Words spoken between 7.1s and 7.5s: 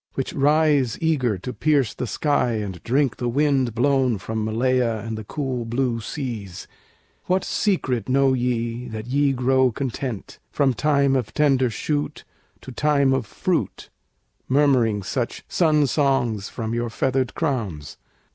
What